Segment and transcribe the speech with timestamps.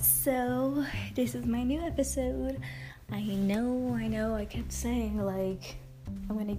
[0.00, 0.84] So,
[1.14, 2.58] this is my new episode.
[3.12, 5.76] I know, I know, I kept saying, like,
[6.28, 6.56] I'm gonna.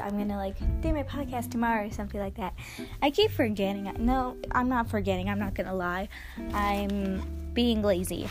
[0.00, 2.54] I'm gonna like do my podcast tomorrow or something like that.
[3.02, 3.92] I keep forgetting.
[3.98, 5.28] No, I'm not forgetting.
[5.28, 6.08] I'm not gonna lie.
[6.52, 8.28] I'm being lazy.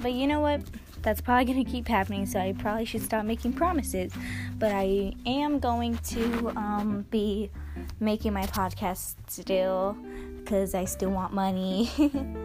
[0.00, 0.60] But you know what?
[1.02, 4.12] That's probably gonna keep happening, so I probably should stop making promises.
[4.60, 7.50] But I am going to um, be
[7.98, 9.96] making my podcast still
[10.38, 11.90] because I still want money.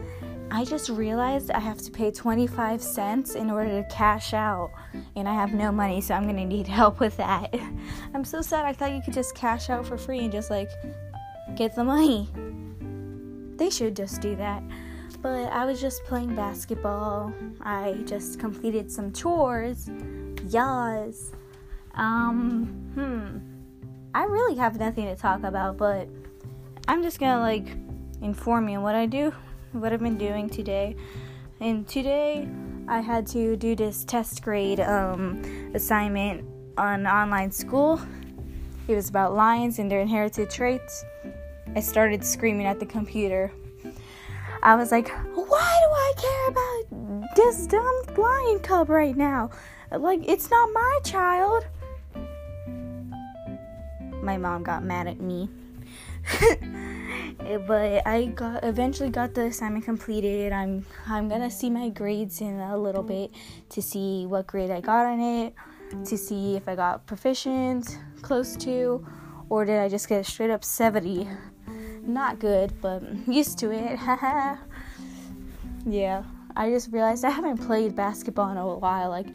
[0.52, 4.72] I just realized I have to pay 25 cents in order to cash out,
[5.16, 7.53] and I have no money, so I'm gonna need help with that.
[8.13, 8.66] I'm so sad.
[8.66, 10.70] I thought you could just cash out for free and just like
[11.55, 12.30] get the money.
[13.58, 14.63] They should just do that.
[15.22, 17.34] But I was just playing basketball.
[17.61, 19.89] I just completed some chores.
[20.47, 21.34] Yas.
[21.94, 23.38] Um, hmm.
[24.16, 26.08] I really have nothing to talk about, but
[26.88, 27.67] I'm just gonna like
[28.22, 29.34] inform you what I do
[29.73, 30.95] what I've been doing today.
[31.59, 32.47] And today
[32.88, 36.45] I had to do this test grade um, assignment
[36.77, 38.02] on online school.
[38.88, 41.03] It was about lions and their inherited traits.
[41.75, 43.52] I started screaming at the computer.
[44.63, 49.51] I was like, why do I care about this dumb lion cub right now?
[49.91, 51.66] Like, it's not my child.
[54.22, 55.49] My mom got mad at me.
[57.58, 60.52] but I got eventually got the assignment completed.
[60.52, 63.31] I'm I'm gonna see my grades in a little bit
[63.69, 65.53] to see what grade I got on it,
[66.06, 69.06] to see if I got proficient, close to,
[69.50, 71.28] or did I just get straight up 70.
[72.03, 74.00] Not good, but used to it.
[75.86, 76.23] yeah,
[76.56, 79.09] I just realized I haven't played basketball in a while.
[79.09, 79.28] Like,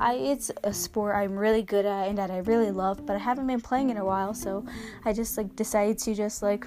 [0.00, 3.18] I it's a sport I'm really good at and that I really love, but I
[3.18, 4.34] haven't been playing in a while.
[4.34, 4.64] So
[5.04, 6.66] I just like decided to just like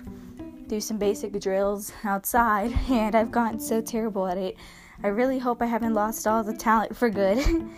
[0.68, 4.58] do some basic drills outside, and I've gotten so terrible at it.
[5.04, 7.40] I really hope I haven't lost all the talent for good.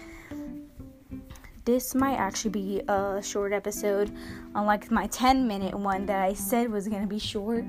[1.65, 4.11] this might actually be a short episode,
[4.55, 7.65] unlike my 10 minute one that I said was to be short.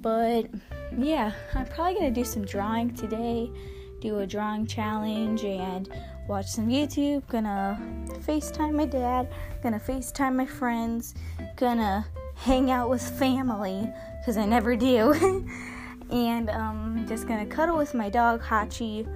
[0.00, 0.46] But
[0.96, 3.50] yeah, I'm probably to do some drawing today,
[4.00, 5.88] do a drawing challenge, and
[6.28, 7.26] watch some YouTube.
[7.28, 7.78] Gonna
[8.20, 9.28] FaceTime my dad,
[9.62, 11.14] gonna FaceTime my friends,
[11.56, 12.06] gonna
[12.38, 15.44] hang out with family because I never do.
[16.10, 19.06] and um, just gonna cuddle with my dog Hachi.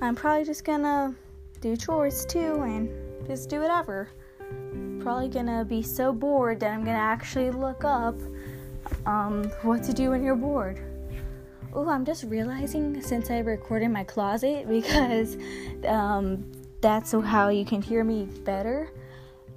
[0.00, 1.14] I'm probably just gonna
[1.60, 2.88] do chores too and
[3.26, 4.08] just do whatever.
[5.00, 8.18] Probably gonna be so bored that I'm gonna actually look up
[9.06, 10.80] um, what to do when you're bored.
[11.74, 15.36] Oh, I'm just realizing since I recorded my closet because
[15.86, 16.50] um,
[16.80, 18.90] that's how you can hear me better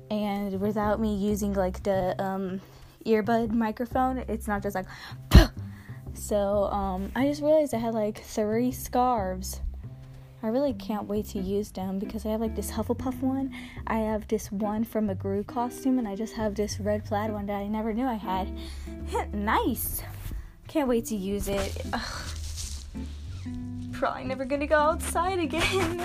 [0.10, 2.62] and without me using like the um,
[3.06, 4.20] earbud microphone.
[4.28, 4.86] It's not just like.
[6.14, 9.62] so um, I just realized I had like three scarves.
[10.44, 13.52] I really can't wait to use them because I have like this Hufflepuff one.
[13.88, 17.32] I have this one from a Gru costume, and I just have this red plaid
[17.32, 18.52] one that I never knew I had.
[19.34, 20.04] nice.
[20.68, 21.82] Can't wait to use it.
[21.94, 22.02] Ugh.
[23.92, 26.02] Probably never gonna go outside again.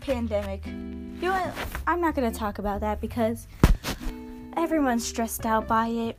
[0.00, 0.66] Pandemic.
[0.66, 1.54] You know what?
[1.86, 3.46] I'm not gonna talk about that because
[4.56, 6.18] everyone's stressed out by it.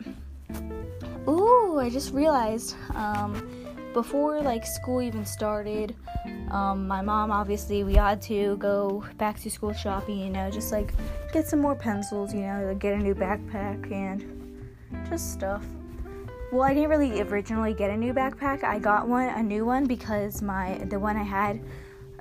[1.28, 3.48] Ooh, I just realized um,
[3.94, 5.96] before like school even started,
[6.50, 10.72] um, my mom obviously we had to go back to school shopping, you know, just
[10.72, 10.94] like
[11.32, 14.26] get some more pencils, you know, get a new backpack and
[15.10, 15.64] just stuff.
[16.52, 18.64] Well, I didn't really originally get a new backpack.
[18.64, 21.62] I got one, a new one, because my the one I had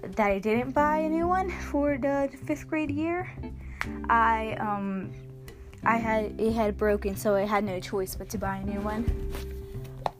[0.03, 3.32] that I didn't buy a new one for the fifth grade year.
[4.09, 5.10] I um
[5.84, 8.80] I had it had broken, so I had no choice but to buy a new
[8.80, 9.32] one.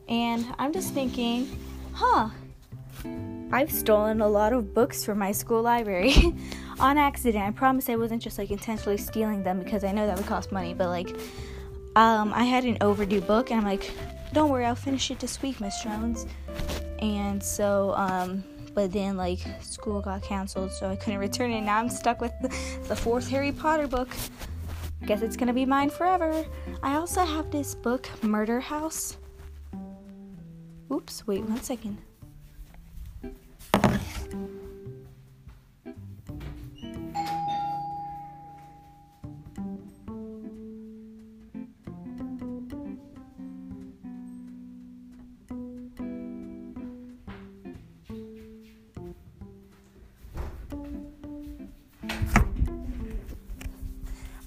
[0.07, 1.49] And I'm just thinking,
[1.93, 2.29] huh?
[3.53, 6.13] I've stolen a lot of books from my school library
[6.79, 7.43] on accident.
[7.43, 10.51] I promise I wasn't just like intentionally stealing them because I know that would cost
[10.51, 11.09] money, but like
[11.95, 13.91] um, I had an overdue book and I'm like,
[14.33, 16.25] don't worry, I'll finish it this week, Miss Jones.
[16.99, 18.43] And so um,
[18.73, 21.61] but then like school got canceled so I couldn't return it.
[21.61, 22.47] Now I'm stuck with the,
[22.87, 24.09] the fourth Harry Potter book.
[25.05, 26.45] Guess it's gonna be mine forever.
[26.83, 29.17] I also have this book, Murder House.
[30.91, 31.97] Oops, wait one second.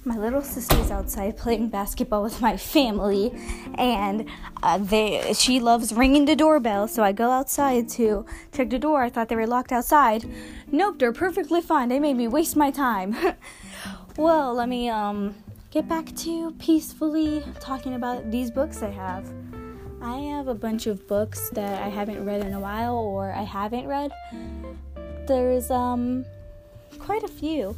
[0.04, 3.32] My little sister's outside playing basketball with my family,
[3.74, 4.28] and
[4.62, 6.88] uh, they she loves ringing the doorbell.
[6.88, 9.02] So I go outside to check the door.
[9.02, 10.28] I thought they were locked outside.
[10.70, 11.88] Nope, they're perfectly fine.
[11.88, 13.16] They made me waste my time.
[14.16, 15.34] well, let me um
[15.70, 19.26] get back to peacefully talking about these books I have.
[20.02, 23.42] I have a bunch of books that I haven't read in a while or I
[23.42, 24.12] haven't read.
[25.26, 26.26] There's um
[26.98, 27.76] quite a few.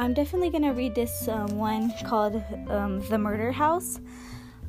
[0.00, 4.00] I'm definitely gonna read this um, one called um, The Murder House.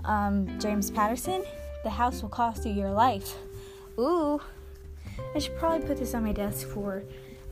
[0.03, 1.45] Um, James Patterson.
[1.85, 3.37] The house will cost you your life.
[3.97, 4.41] Ooh,
[5.33, 7.05] I should probably put this on my desk for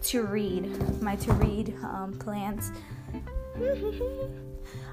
[0.03, 1.01] to read.
[1.01, 2.73] My to read um, plans.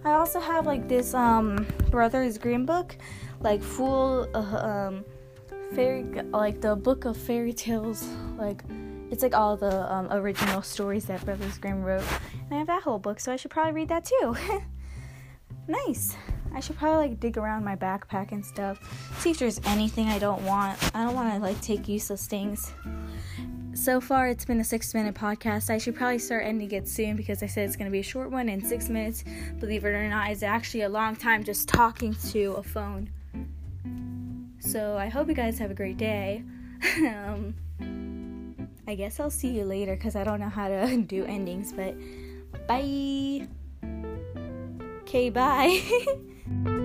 [0.05, 2.97] I also have like this um, Brothers Grimm book,
[3.41, 5.05] like full uh, um,
[5.75, 8.06] fairy like the book of fairy tales,
[8.39, 8.62] like
[9.11, 12.05] it's like all the um, original stories that Brothers Grimm wrote.
[12.32, 14.37] And I have that whole book, so I should probably read that too.
[15.69, 16.17] nice.
[16.55, 18.79] I should probably like dig around my backpack and stuff.
[19.20, 20.79] See if there's anything I don't want.
[20.94, 22.73] I don't want to like take useless things.
[23.75, 25.69] So far, it's been a six minute podcast.
[25.69, 28.03] I should probably start ending it soon because I said it's going to be a
[28.03, 29.23] short one in six minutes.
[29.61, 33.11] Believe it or not, it's actually a long time just talking to a phone.
[34.61, 36.43] So I hope you guys have a great day.
[36.97, 37.55] um,
[38.87, 41.94] I guess I'll see you later because I don't know how to do endings, but
[42.67, 43.47] bye.
[45.03, 45.81] Okay, bye.